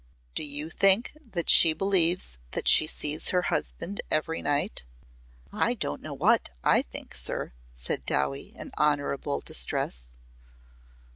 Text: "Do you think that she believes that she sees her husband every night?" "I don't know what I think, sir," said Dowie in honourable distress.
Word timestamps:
"Do 0.33 0.43
you 0.43 0.71
think 0.71 1.15
that 1.23 1.47
she 1.47 1.73
believes 1.73 2.39
that 2.53 2.67
she 2.67 2.87
sees 2.87 3.29
her 3.29 3.43
husband 3.53 4.01
every 4.09 4.41
night?" 4.41 4.83
"I 5.53 5.75
don't 5.75 6.01
know 6.01 6.15
what 6.15 6.49
I 6.63 6.81
think, 6.81 7.13
sir," 7.13 7.53
said 7.75 8.07
Dowie 8.07 8.55
in 8.57 8.71
honourable 8.79 9.41
distress. 9.41 10.07